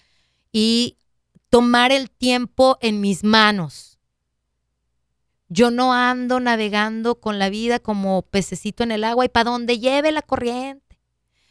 y 0.52 1.00
tomar 1.50 1.92
el 1.92 2.12
tiempo 2.12 2.78
en 2.82 3.02
mis 3.02 3.24
manos. 3.24 3.93
Yo 5.54 5.70
no 5.70 5.94
ando 5.94 6.40
navegando 6.40 7.22
con 7.22 7.38
la 7.38 7.50
vida 7.50 7.78
como 7.78 8.24
pececito 8.24 8.82
en 8.82 8.92
el 8.92 9.04
agua 9.04 9.26
y 9.26 9.30
para 9.30 9.52
donde 9.52 9.78
lleve 9.78 10.12
la 10.12 10.24
corriente. 10.24 11.00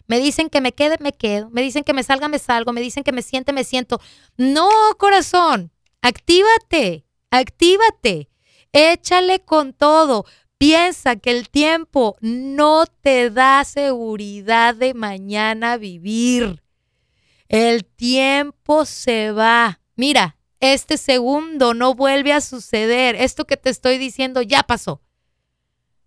Me 0.09 0.19
dicen 0.19 0.51
que 0.51 0.61
me 0.61 0.73
quede, 0.73 0.97
me 0.99 1.13
quedo. 1.13 1.51
Me 1.51 1.63
dicen 1.63 1.85
que 1.85 1.93
me 1.93 2.03
salga, 2.03 2.27
me 2.27 2.41
salgo. 2.41 2.73
Me 2.73 2.81
dicen 2.81 3.05
que 3.05 3.13
me 3.13 3.23
siente, 3.23 3.53
me 3.53 3.63
siento. 3.63 4.01
No, 4.37 4.69
corazón, 4.99 5.71
actívate, 6.01 7.07
actívate. 7.31 8.29
Échale 8.73 9.45
con 9.45 9.73
todo. 9.73 10.25
Piensa 10.59 11.15
que 11.15 11.31
el 11.31 11.49
tiempo 11.49 12.17
no 12.21 12.87
te 12.87 13.31
da 13.31 13.63
seguridad 13.63 14.75
de 14.75 14.95
mañana 14.95 15.77
vivir. 15.77 16.61
El 17.49 17.85
tiempo 17.85 18.85
se 18.85 19.31
va. 19.31 19.81
Mira, 19.95 20.37
este 20.63 20.97
segundo 20.97 21.75
no 21.75 21.93
vuelve 21.93 22.33
a 22.33 22.41
suceder. 22.41 23.17
Esto 23.17 23.47
que 23.47 23.57
te 23.57 23.69
estoy 23.69 23.99
diciendo 23.99 24.43
ya 24.43 24.63
pasó. 24.63 25.03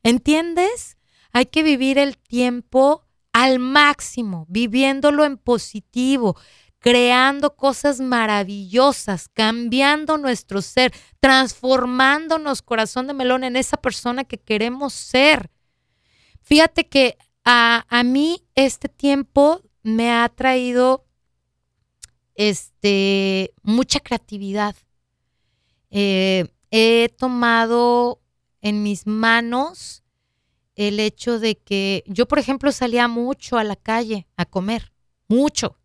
¿Entiendes? 0.02 0.98
Hay 1.34 1.48
que 1.48 1.62
vivir 1.62 1.98
el 1.98 2.18
tiempo 2.18 3.06
al 3.34 3.60
máximo, 3.60 4.46
viviéndolo 4.48 5.26
en 5.26 5.36
positivo, 5.36 6.38
creando 6.80 7.58
cosas 7.58 8.00
maravillosas, 8.00 9.28
cambiando 9.28 10.18
nuestro 10.18 10.62
ser, 10.62 10.94
transformándonos, 11.20 12.62
corazón 12.62 13.08
de 13.08 13.14
melón, 13.14 13.44
en 13.44 13.58
esa 13.58 13.76
persona 13.76 14.24
que 14.24 14.38
queremos 14.38 14.94
ser. 14.94 15.52
Fíjate 16.42 16.88
que 16.88 17.18
a, 17.44 17.86
a 17.90 18.04
mí 18.04 18.46
este 18.56 18.88
tiempo 18.88 19.62
me 19.84 20.14
ha 20.14 20.30
traído 20.30 21.05
este, 22.36 23.54
mucha 23.64 24.00
creatividad. 24.00 24.76
Eh, 25.90 26.48
he 26.72 27.10
tomado 27.18 28.22
en 28.62 28.84
mis 28.84 29.08
manos 29.08 30.04
el 30.76 31.00
hecho 31.00 31.40
de 31.40 31.58
que 31.58 32.04
yo, 32.06 32.28
por 32.28 32.40
ejemplo, 32.40 32.72
salía 32.72 33.08
mucho 33.08 33.58
a 33.58 33.64
la 33.64 33.76
calle 33.76 34.28
a 34.36 34.46
comer, 34.46 34.92
mucho. 35.28 35.78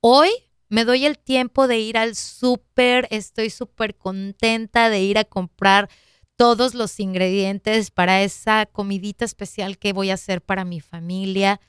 Hoy 0.00 0.30
me 0.68 0.84
doy 0.84 1.04
el 1.04 1.18
tiempo 1.18 1.68
de 1.68 1.78
ir 1.78 1.98
al 1.98 2.16
súper, 2.16 3.06
estoy 3.10 3.50
súper 3.50 3.96
contenta 3.96 4.88
de 4.88 5.02
ir 5.02 5.18
a 5.18 5.24
comprar 5.24 5.88
todos 6.36 6.74
los 6.74 7.00
ingredientes 7.00 7.90
para 7.90 8.22
esa 8.22 8.66
comidita 8.66 9.24
especial 9.24 9.78
que 9.78 9.92
voy 9.92 10.10
a 10.10 10.14
hacer 10.14 10.42
para 10.42 10.64
mi 10.64 10.80
familia. 10.80 11.60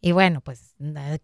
Y 0.00 0.12
bueno, 0.12 0.40
pues 0.40 0.74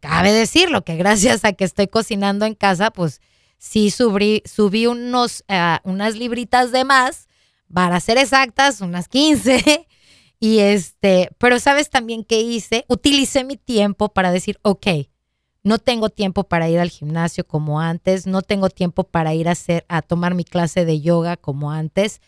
cabe 0.01 0.33
decirlo 0.33 0.85
que 0.85 0.97
gracias 0.97 1.45
a 1.45 1.53
que 1.53 1.65
estoy 1.65 1.87
cocinando 1.89 2.45
en 2.45 2.55
casa, 2.55 2.91
pues 2.91 3.21
sí 3.59 3.91
subí, 3.91 4.43
subí 4.45 4.87
unos, 4.87 5.45
uh, 5.49 5.89
unas 5.89 6.17
libritas 6.17 6.73
de 6.73 6.85
más, 6.85 7.29
para 7.73 8.01
ser 8.01 8.19
exactas, 8.19 8.81
unas 8.81 9.09
15. 9.09 9.89
Y 10.41 10.59
este, 10.59 11.31
pero 11.39 11.59
sabes 11.59 11.89
también 11.89 12.23
qué 12.23 12.43
hice? 12.43 12.85
Utilicé 12.89 13.45
mi 13.45 13.57
tiempo 13.57 14.11
para 14.11 14.31
decir, 14.31 14.59
ok, 14.61 14.87
no 15.63 15.79
tengo 15.79 16.11
tiempo 16.11 16.45
para 16.45 16.69
ir 16.69 16.81
al 16.81 16.91
gimnasio 16.91 17.47
como 17.47 17.81
antes, 17.81 18.27
no 18.27 18.43
tengo 18.43 18.69
tiempo 18.69 19.05
para 19.05 19.33
ir 19.33 19.49
a 19.49 19.53
hacer, 19.53 19.87
a 19.89 20.03
tomar 20.03 20.35
mi 20.35 20.45
clase 20.45 20.85
de 20.85 21.01
yoga 21.01 21.39
como 21.39 21.71
antes, 21.71 22.21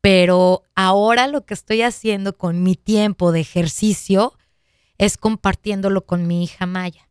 pero 0.00 0.62
ahora 0.74 1.26
lo 1.26 1.44
que 1.44 1.52
estoy 1.52 1.82
haciendo 1.82 2.38
con 2.38 2.62
mi 2.62 2.76
tiempo 2.76 3.30
de 3.30 3.40
ejercicio 3.40 4.32
es 4.98 5.16
compartiéndolo 5.16 6.06
con 6.06 6.26
mi 6.26 6.44
hija 6.44 6.66
Maya. 6.66 7.08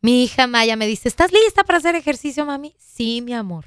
Mi 0.00 0.24
hija 0.24 0.46
Maya 0.46 0.76
me 0.76 0.86
dice, 0.86 1.08
¿estás 1.08 1.30
lista 1.32 1.64
para 1.64 1.78
hacer 1.78 1.94
ejercicio, 1.94 2.44
mami? 2.44 2.74
Sí, 2.78 3.22
mi 3.22 3.34
amor. 3.34 3.66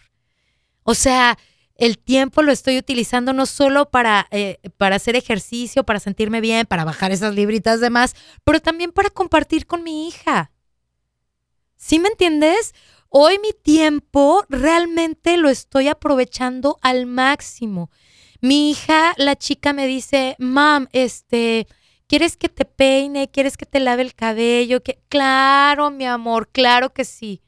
O 0.83 0.93
sea, 0.93 1.37
el 1.75 1.97
tiempo 1.97 2.41
lo 2.41 2.51
estoy 2.51 2.77
utilizando 2.77 3.33
no 3.33 3.45
solo 3.45 3.89
para, 3.89 4.27
eh, 4.31 4.59
para 4.77 4.97
hacer 4.97 5.15
ejercicio, 5.15 5.83
para 5.83 5.99
sentirme 5.99 6.41
bien, 6.41 6.65
para 6.65 6.85
bajar 6.85 7.11
esas 7.11 7.35
libritas 7.35 7.79
de 7.79 7.89
más, 7.89 8.15
pero 8.43 8.59
también 8.59 8.91
para 8.91 9.09
compartir 9.09 9.65
con 9.65 9.83
mi 9.83 10.07
hija. 10.07 10.51
¿Sí 11.75 11.99
me 11.99 12.09
entiendes? 12.09 12.73
Hoy 13.09 13.39
mi 13.39 13.51
tiempo 13.53 14.45
realmente 14.49 15.37
lo 15.37 15.49
estoy 15.49 15.87
aprovechando 15.87 16.79
al 16.81 17.05
máximo. 17.05 17.89
Mi 18.41 18.71
hija, 18.71 19.13
la 19.17 19.35
chica, 19.35 19.73
me 19.73 19.87
dice, 19.87 20.35
mam, 20.37 20.87
este, 20.91 21.67
¿quieres 22.07 22.37
que 22.37 22.49
te 22.49 22.65
peine? 22.65 23.29
¿Quieres 23.29 23.57
que 23.57 23.65
te 23.65 23.79
lave 23.79 24.01
el 24.01 24.15
cabello? 24.15 24.81
Claro, 25.09 25.91
mi 25.91 26.05
amor, 26.05 26.49
claro 26.51 26.93
que 26.93 27.05
sí. 27.05 27.41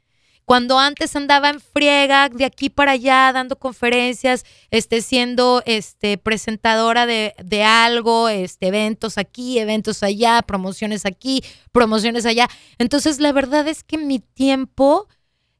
Cuando 0.48 0.80
antes 0.80 1.14
andaba 1.18 1.50
en 1.50 1.60
friega 1.60 2.30
de 2.30 2.46
aquí 2.46 2.70
para 2.70 2.94
allá 2.94 3.34
dando 3.34 3.58
conferencias, 3.58 4.46
este, 4.72 5.02
siendo 5.02 5.62
este, 5.66 6.18
presentadora 6.18 7.06
de, 7.06 7.36
de 7.44 7.64
algo, 7.66 8.30
este, 8.30 8.68
eventos 8.68 9.18
aquí, 9.18 9.60
eventos 9.60 10.04
allá, 10.04 10.42
promociones 10.42 11.06
aquí, 11.06 11.44
promociones 11.74 12.26
allá. 12.26 12.48
Entonces, 12.78 13.20
la 13.20 13.34
verdad 13.34 13.68
es 13.68 13.84
que 13.84 13.98
mi 13.98 14.20
tiempo 14.20 15.10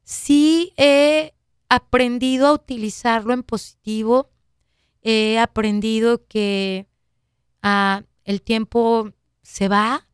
sí 0.04 0.72
he 0.78 1.34
aprendido 1.68 2.46
a 2.46 2.54
utilizarlo 2.54 3.34
en 3.34 3.42
positivo. 3.42 4.30
He 5.02 5.38
aprendido 5.38 6.26
que 6.26 6.86
ah, 7.62 8.04
el 8.28 8.42
tiempo 8.42 9.10
se 9.40 9.68
va, 9.68 10.06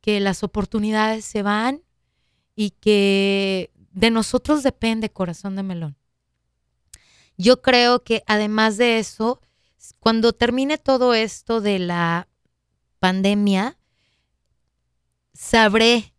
que 0.00 0.18
las 0.18 0.42
oportunidades 0.42 1.26
se 1.26 1.42
van 1.42 1.82
y 2.56 2.70
que 2.70 3.70
de 3.92 4.10
nosotros 4.10 4.62
depende 4.62 5.10
corazón 5.10 5.54
de 5.54 5.62
melón. 5.62 5.98
Yo 7.36 7.60
creo 7.60 8.02
que 8.02 8.24
además 8.26 8.78
de 8.78 8.98
eso, 8.98 9.42
cuando 10.00 10.32
termine 10.32 10.78
todo 10.78 11.12
esto 11.12 11.60
de 11.60 11.80
la 11.80 12.28
pandemia, 12.98 13.76
sabré 15.34 16.14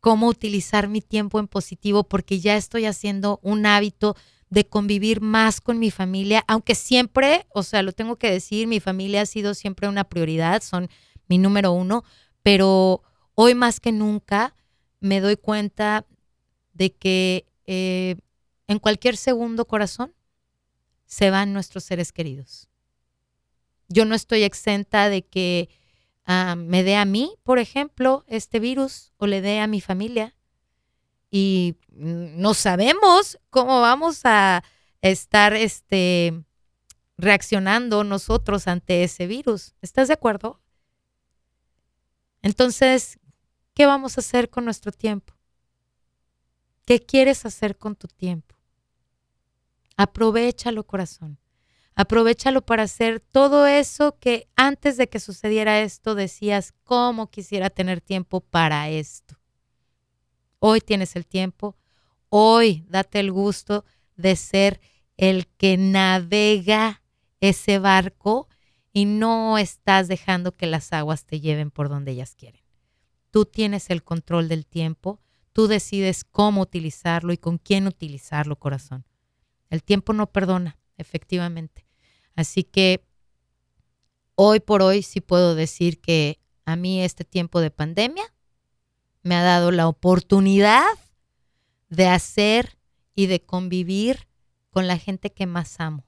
cómo 0.00 0.26
utilizar 0.26 0.88
mi 0.88 1.02
tiempo 1.02 1.38
en 1.38 1.46
positivo 1.46 2.02
porque 2.02 2.40
ya 2.40 2.56
estoy 2.56 2.86
haciendo 2.86 3.38
un 3.44 3.64
hábito 3.64 4.16
de 4.48 4.66
convivir 4.66 5.20
más 5.20 5.60
con 5.60 5.78
mi 5.78 5.90
familia, 5.90 6.44
aunque 6.46 6.74
siempre, 6.74 7.46
o 7.52 7.62
sea, 7.62 7.82
lo 7.82 7.92
tengo 7.92 8.16
que 8.16 8.30
decir, 8.30 8.66
mi 8.66 8.80
familia 8.80 9.22
ha 9.22 9.26
sido 9.26 9.54
siempre 9.54 9.88
una 9.88 10.04
prioridad, 10.04 10.62
son 10.62 10.88
mi 11.26 11.38
número 11.38 11.72
uno, 11.72 12.04
pero 12.42 13.02
hoy 13.34 13.54
más 13.54 13.80
que 13.80 13.90
nunca 13.90 14.54
me 15.00 15.20
doy 15.20 15.36
cuenta 15.36 16.06
de 16.72 16.92
que 16.92 17.46
eh, 17.66 18.16
en 18.68 18.78
cualquier 18.78 19.16
segundo 19.16 19.66
corazón 19.66 20.14
se 21.06 21.30
van 21.30 21.52
nuestros 21.52 21.84
seres 21.84 22.12
queridos. 22.12 22.68
Yo 23.88 24.04
no 24.04 24.14
estoy 24.14 24.42
exenta 24.42 25.08
de 25.08 25.22
que 25.22 25.68
ah, 26.24 26.54
me 26.56 26.82
dé 26.82 26.96
a 26.96 27.04
mí, 27.04 27.36
por 27.42 27.58
ejemplo, 27.58 28.24
este 28.28 28.60
virus 28.60 29.12
o 29.16 29.26
le 29.26 29.40
dé 29.40 29.60
a 29.60 29.66
mi 29.66 29.80
familia. 29.80 30.35
Y 31.30 31.76
no 31.90 32.54
sabemos 32.54 33.38
cómo 33.50 33.80
vamos 33.80 34.20
a 34.24 34.62
estar 35.00 35.54
este, 35.54 36.44
reaccionando 37.18 38.04
nosotros 38.04 38.68
ante 38.68 39.02
ese 39.04 39.26
virus. 39.26 39.74
¿Estás 39.82 40.08
de 40.08 40.14
acuerdo? 40.14 40.60
Entonces, 42.42 43.18
¿qué 43.74 43.86
vamos 43.86 44.16
a 44.16 44.20
hacer 44.20 44.50
con 44.50 44.64
nuestro 44.64 44.92
tiempo? 44.92 45.34
¿Qué 46.84 47.00
quieres 47.04 47.44
hacer 47.44 47.76
con 47.76 47.96
tu 47.96 48.06
tiempo? 48.06 48.54
Aprovechalo, 49.96 50.86
corazón. 50.86 51.38
Aprovechalo 51.94 52.60
para 52.60 52.82
hacer 52.82 53.20
todo 53.20 53.66
eso 53.66 54.18
que 54.20 54.48
antes 54.54 54.98
de 54.98 55.08
que 55.08 55.18
sucediera 55.18 55.80
esto 55.80 56.14
decías, 56.14 56.74
¿cómo 56.84 57.30
quisiera 57.30 57.70
tener 57.70 58.02
tiempo 58.02 58.40
para 58.40 58.90
esto? 58.90 59.36
Hoy 60.68 60.80
tienes 60.80 61.14
el 61.14 61.26
tiempo, 61.26 61.76
hoy 62.28 62.84
date 62.88 63.20
el 63.20 63.30
gusto 63.30 63.84
de 64.16 64.34
ser 64.34 64.80
el 65.16 65.46
que 65.46 65.76
navega 65.76 67.04
ese 67.38 67.78
barco 67.78 68.48
y 68.92 69.04
no 69.04 69.58
estás 69.58 70.08
dejando 70.08 70.56
que 70.56 70.66
las 70.66 70.92
aguas 70.92 71.24
te 71.24 71.38
lleven 71.38 71.70
por 71.70 71.88
donde 71.88 72.10
ellas 72.10 72.34
quieren. 72.34 72.62
Tú 73.30 73.44
tienes 73.44 73.90
el 73.90 74.02
control 74.02 74.48
del 74.48 74.66
tiempo, 74.66 75.20
tú 75.52 75.68
decides 75.68 76.24
cómo 76.24 76.62
utilizarlo 76.62 77.32
y 77.32 77.38
con 77.38 77.58
quién 77.58 77.86
utilizarlo, 77.86 78.58
corazón. 78.58 79.04
El 79.70 79.84
tiempo 79.84 80.14
no 80.14 80.32
perdona, 80.32 80.80
efectivamente. 80.96 81.86
Así 82.34 82.64
que 82.64 83.06
hoy 84.34 84.58
por 84.58 84.82
hoy 84.82 85.02
sí 85.04 85.20
puedo 85.20 85.54
decir 85.54 86.00
que 86.00 86.40
a 86.64 86.74
mí 86.74 87.02
este 87.02 87.24
tiempo 87.24 87.60
de 87.60 87.70
pandemia 87.70 88.34
me 89.26 89.34
ha 89.34 89.42
dado 89.42 89.72
la 89.72 89.88
oportunidad 89.88 90.86
de 91.88 92.06
hacer 92.06 92.78
y 93.16 93.26
de 93.26 93.42
convivir 93.42 94.28
con 94.70 94.86
la 94.86 94.98
gente 94.98 95.32
que 95.32 95.46
más 95.46 95.80
amo 95.80 96.04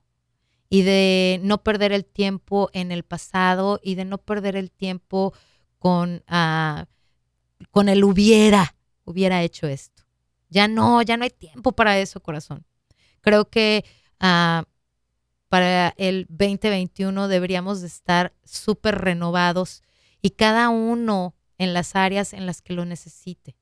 y 0.70 0.82
de 0.82 1.40
no 1.42 1.64
perder 1.64 1.90
el 1.90 2.04
tiempo 2.04 2.70
en 2.72 2.92
el 2.92 3.02
pasado 3.02 3.80
y 3.82 3.96
de 3.96 4.04
no 4.04 4.18
perder 4.18 4.54
el 4.54 4.70
tiempo 4.70 5.34
con, 5.80 6.22
uh, 6.30 6.84
con 7.72 7.88
el 7.88 8.04
hubiera, 8.04 8.76
hubiera 9.04 9.42
hecho 9.42 9.66
esto. 9.66 10.04
Ya 10.48 10.68
no, 10.68 11.02
ya 11.02 11.16
no 11.16 11.24
hay 11.24 11.30
tiempo 11.30 11.72
para 11.72 11.98
eso, 11.98 12.20
corazón. 12.20 12.64
Creo 13.20 13.50
que 13.50 13.84
uh, 14.20 14.62
para 15.48 15.88
el 15.96 16.26
2021 16.28 17.26
deberíamos 17.26 17.80
de 17.80 17.88
estar 17.88 18.32
súper 18.44 18.98
renovados 18.98 19.82
y 20.22 20.30
cada 20.30 20.68
uno 20.68 21.34
en 21.58 21.74
las 21.74 21.96
áreas 21.96 22.32
en 22.32 22.46
las 22.46 22.62
que 22.62 22.72
lo 22.72 22.84
necesite. 22.84 23.56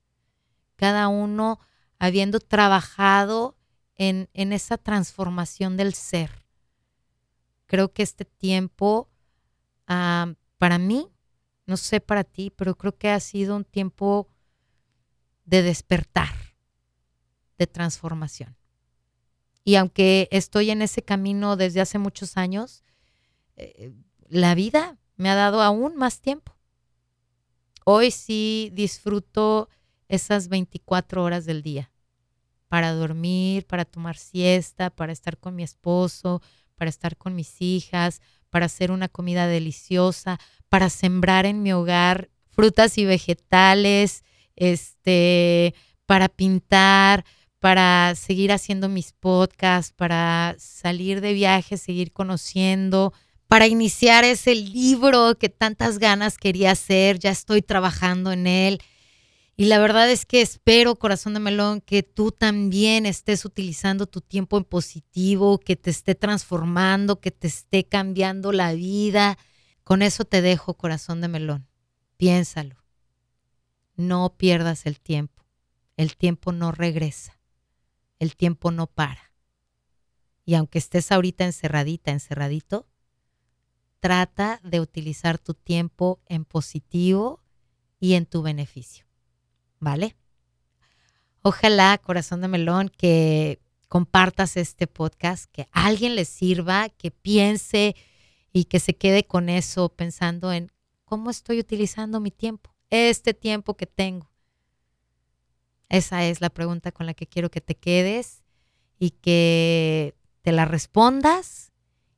Cada 0.77 1.09
uno 1.09 1.59
habiendo 1.99 2.41
trabajado 2.41 3.57
en, 3.97 4.29
en 4.35 4.53
esa 4.53 4.77
transformación 4.77 5.77
del 5.77 5.95
ser. 5.95 6.45
Creo 7.67 7.93
que 7.93 8.03
este 8.03 8.25
tiempo, 8.25 9.09
para 9.87 10.79
mí, 10.79 11.11
no 11.67 11.77
sé 11.77 12.01
para 12.01 12.23
ti, 12.23 12.53
pero 12.55 12.77
creo 12.77 12.97
que 12.97 13.11
ha 13.11 13.19
sido 13.19 13.57
un 13.57 13.65
tiempo 13.65 14.29
de 15.45 15.63
despertar, 15.63 16.35
de 17.59 17.67
transformación. 17.67 18.57
Y 19.65 19.75
aunque 19.75 20.29
estoy 20.31 20.71
en 20.71 20.83
ese 20.83 21.03
camino 21.03 21.57
desde 21.57 21.81
hace 21.81 21.99
muchos 21.99 22.37
años, 22.37 22.85
eh, 23.57 23.93
la 24.29 24.55
vida 24.55 24.97
me 25.17 25.29
ha 25.29 25.35
dado 25.35 25.61
aún 25.61 25.97
más 25.97 26.21
tiempo. 26.21 26.56
Hoy 27.89 28.11
sí 28.11 28.73
disfruto 28.75 29.69
esas 30.09 30.49
24 30.49 31.23
horas 31.23 31.45
del 31.45 31.63
día. 31.63 31.93
Para 32.67 32.93
dormir, 32.93 33.65
para 33.65 33.85
tomar 33.85 34.17
siesta, 34.17 34.91
para 34.91 35.13
estar 35.13 35.39
con 35.39 35.55
mi 35.55 35.63
esposo, 35.63 36.43
para 36.75 36.89
estar 36.89 37.17
con 37.17 37.37
mis 37.37 37.63
hijas, 37.63 38.23
para 38.51 38.67
hacer 38.67 38.91
una 38.91 39.07
comida 39.07 39.47
deliciosa, 39.47 40.41
para 40.69 40.91
sembrar 40.91 41.47
en 41.47 41.63
mi 41.63 41.73
hogar 41.73 42.29
frutas 42.49 42.99
y 42.99 43.05
vegetales, 43.05 44.25
este, 44.57 45.73
para 46.07 46.29
pintar, 46.29 47.25
para 47.61 48.17
seguir 48.17 48.51
haciendo 48.51 48.89
mis 48.89 49.13
podcasts, 49.13 49.93
para 49.93 50.57
salir 50.59 51.21
de 51.21 51.35
viaje, 51.35 51.77
seguir 51.77 52.13
conociendo, 52.13 53.13
para 53.49 53.67
iniciar 53.67 54.25
ese 54.25 54.55
libro 54.55 55.37
que 55.39 55.49
tantas 55.49 55.99
ganas 55.99 56.39
quería 56.39 56.73
hacer, 56.73 57.19
ya 57.19 57.31
estoy 57.31 57.63
trabajando 57.63 58.33
en 58.33 58.47
él. 58.47 58.81
Y 59.57 59.67
la 59.67 59.79
verdad 59.79 60.11
es 60.11 60.27
que 60.27 60.43
espero, 60.43 60.97
corazón 60.97 61.35
de 61.35 61.41
melón, 61.41 61.81
que 61.81 62.03
tú 62.03 62.31
también 62.31 63.07
estés 63.07 63.45
utilizando 63.45 64.07
tu 64.07 64.21
tiempo 64.21 64.59
en 64.59 64.65
positivo, 64.65 65.59
que 65.59 65.77
te 65.77 65.91
esté 65.91 66.15
transformando, 66.15 67.21
que 67.21 67.31
te 67.31 67.47
esté 67.47 67.85
cambiando 67.85 68.53
la 68.53 68.73
vida. 68.75 69.39
Con 69.85 70.03
eso 70.03 70.25
te 70.25 70.43
dejo, 70.43 70.75
corazón 70.75 71.21
de 71.21 71.29
melón. 71.29 71.69
Piénsalo. 72.17 72.77
No 73.97 74.35
pierdas 74.37 74.85
el 74.85 75.01
tiempo. 75.01 75.45
El 75.97 76.17
tiempo 76.17 76.53
no 76.53 76.73
regresa 76.73 77.37
el 78.19 78.37
tiempo 78.37 78.71
no 78.71 78.87
para. 78.87 79.33
Y 80.45 80.55
aunque 80.55 80.79
estés 80.79 81.11
ahorita 81.13 81.45
encerradita, 81.45 82.13
encerradito, 82.13 82.87
trata 84.07 84.61
de 84.63 84.79
utilizar 84.79 85.37
tu 85.37 85.53
tiempo 85.53 86.21
en 86.27 86.45
positivo 86.45 87.43
y 87.99 88.15
en 88.15 88.25
tu 88.25 88.41
beneficio. 88.41 89.05
¿Vale? 89.81 90.15
Ojalá, 91.43 91.99
corazón 91.99 92.41
de 92.41 92.47
melón, 92.47 92.89
que 92.89 93.59
compartas 93.89 94.57
este 94.57 94.87
podcast, 94.87 95.51
que 95.51 95.63
a 95.73 95.87
alguien 95.87 96.15
le 96.15 96.25
sirva, 96.25 96.89
que 96.89 97.11
piense 97.11 97.97
y 98.53 98.67
que 98.67 98.79
se 98.79 98.95
quede 98.95 99.25
con 99.25 99.49
eso 99.49 99.89
pensando 99.89 100.53
en 100.53 100.71
cómo 101.05 101.29
estoy 101.29 101.59
utilizando 101.59 102.21
mi 102.21 102.31
tiempo, 102.31 102.77
este 102.91 103.35
tiempo 103.35 103.77
que 103.77 103.87
tengo. 103.87 104.31
Esa 105.89 106.25
es 106.25 106.41
la 106.41 106.51
pregunta 106.51 106.93
con 106.93 107.07
la 107.07 107.15
que 107.15 107.27
quiero 107.27 107.51
que 107.51 107.61
te 107.61 107.75
quedes 107.75 108.45
y 109.01 109.11
que 109.11 110.15
te 110.43 110.53
la 110.53 110.65
respondas 110.65 111.73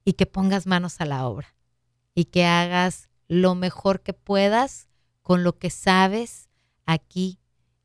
y 0.04 0.12
que 0.12 0.26
pongas 0.26 0.66
manos 0.66 1.00
a 1.00 1.06
la 1.06 1.26
obra 1.26 1.57
y 2.18 2.24
que 2.24 2.44
hagas 2.44 3.08
lo 3.28 3.54
mejor 3.54 4.02
que 4.02 4.12
puedas 4.12 4.88
con 5.22 5.44
lo 5.44 5.56
que 5.56 5.70
sabes 5.70 6.48
aquí 6.84 7.38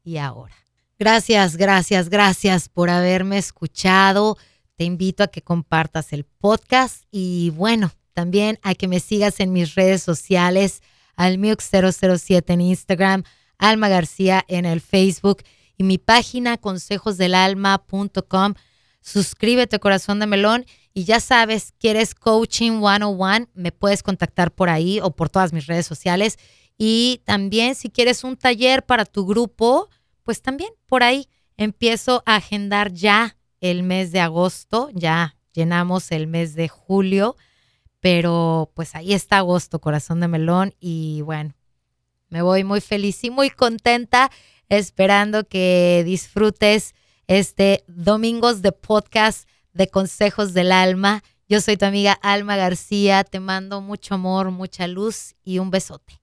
y 0.04 0.18
ahora. 0.18 0.56
Gracias, 0.98 1.56
gracias, 1.56 2.10
gracias 2.10 2.68
por 2.68 2.90
haberme 2.90 3.38
escuchado. 3.38 4.40
Te 4.76 4.86
invito 4.86 5.22
a 5.24 5.28
que 5.28 5.44
compartas 5.44 6.14
el 6.14 6.24
podcast 6.26 7.04
y 7.12 7.52
bueno, 7.52 7.92
también 8.14 8.58
a 8.64 8.74
que 8.74 8.88
me 8.88 9.00
sigas 9.00 9.40
en 9.40 9.54
mis 9.54 9.76
redes 9.76 10.02
sociales, 10.02 10.82
almiux007 11.16 12.44
en 12.48 12.62
Instagram, 12.62 13.22
Alma 13.60 13.88
García 13.88 14.44
en 14.48 14.66
el 14.66 14.82
Facebook 14.82 15.44
y 15.78 15.84
mi 15.84 16.00
página 16.00 16.58
consejosdelalma.com. 16.58 18.56
Suscríbete, 19.00 19.80
corazón 19.80 20.18
de 20.18 20.26
melón. 20.26 20.66
Y 20.94 21.06
ya 21.06 21.20
sabes, 21.20 21.74
quieres 21.80 22.14
coaching 22.14 22.80
101, 22.80 23.50
me 23.54 23.72
puedes 23.72 24.04
contactar 24.04 24.52
por 24.52 24.70
ahí 24.70 25.00
o 25.02 25.12
por 25.12 25.30
todas 25.30 25.52
mis 25.52 25.66
redes 25.66 25.88
sociales. 25.88 26.38
Y 26.78 27.22
también 27.26 27.76
si 27.76 27.90
quieres 27.90 28.24
un 28.24 28.38
taller 28.38 28.86
para 28.86 29.06
tu 29.06 29.26
grupo, 29.26 29.90
pues 30.24 30.42
también 30.42 30.72
por 30.86 31.04
ahí 31.04 31.28
empiezo 31.58 32.24
a 32.26 32.36
agendar 32.36 32.94
ya 32.94 33.38
el 33.60 33.84
mes 33.84 34.12
de 34.12 34.20
agosto, 34.20 34.90
ya 34.94 35.36
llenamos 35.54 36.12
el 36.12 36.28
mes 36.28 36.54
de 36.54 36.68
julio, 36.68 37.38
pero 38.00 38.72
pues 38.76 38.96
ahí 38.96 39.14
está 39.14 39.38
agosto, 39.38 39.80
corazón 39.80 40.20
de 40.20 40.28
melón. 40.28 40.76
Y 40.80 41.22
bueno, 41.22 41.56
me 42.30 42.42
voy 42.42 42.64
muy 42.64 42.82
feliz 42.82 43.24
y 43.24 43.30
muy 43.30 43.50
contenta 43.50 44.30
esperando 44.70 45.48
que 45.48 46.04
disfrutes 46.06 46.94
este 47.28 47.84
Domingos 47.88 48.62
de 48.62 48.72
Podcast 48.74 49.48
de 49.74 49.88
Consejos 49.88 50.54
del 50.54 50.72
Alma. 50.72 51.24
Yo 51.50 51.62
soy 51.62 51.78
tu 51.78 51.86
amiga 51.86 52.14
Alma 52.14 52.56
García, 52.56 53.24
te 53.24 53.40
mando 53.40 53.82
mucho 53.82 54.16
amor, 54.16 54.52
mucha 54.52 54.88
luz 54.88 55.36
y 55.44 55.60
un 55.60 55.72
besote. 55.72 56.22